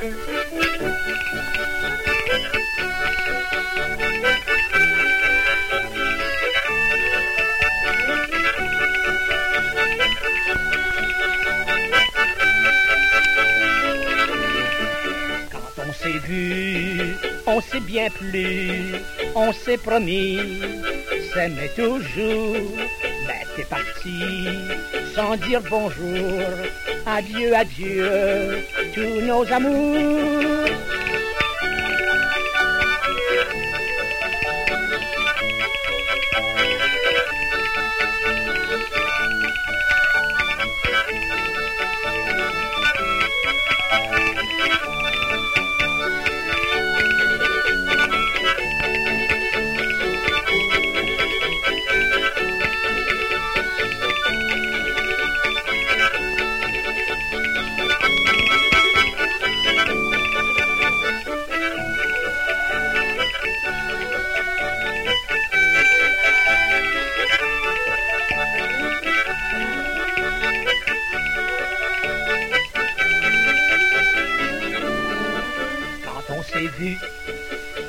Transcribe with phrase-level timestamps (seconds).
[0.00, 0.08] Quand
[15.76, 17.14] on s'est vu,
[17.46, 18.94] on s'est bien plu,
[19.34, 20.62] on s'est promis,
[21.34, 22.56] s'aimer toujours.
[23.26, 24.48] Mais t'es parti
[25.14, 26.40] sans dire bonjour,
[27.16, 28.64] adieu, adieu,
[28.94, 30.89] tous nos amours.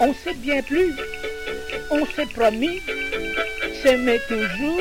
[0.00, 0.94] On s'est bien plu,
[1.90, 2.80] on s'est promis,
[3.82, 4.80] s'aimer toujours,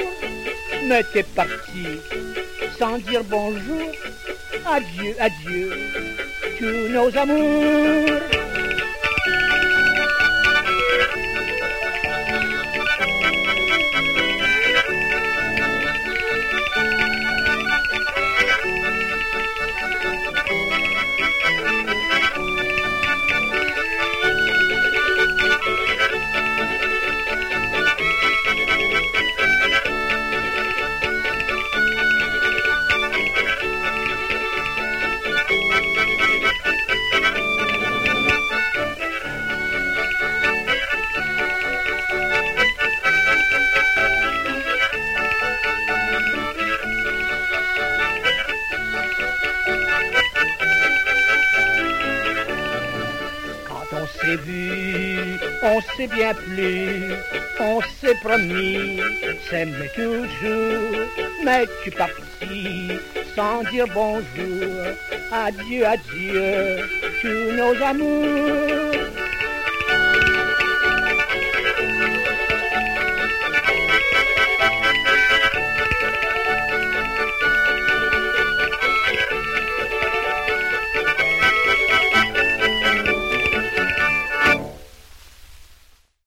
[0.85, 1.99] mais t'es parti.
[2.77, 3.91] Sans dire bonjour,
[4.65, 5.71] adieu, adieu,
[6.57, 8.42] tous nos amours.
[55.63, 57.11] On s'est bien plu,
[57.59, 59.01] on s'est promis,
[59.49, 61.01] s'aimer toujours,
[61.43, 62.91] mais tu partis
[63.35, 64.23] sans dire bonjour,
[65.31, 66.77] adieu, adieu,
[67.21, 69.22] tous nos amours.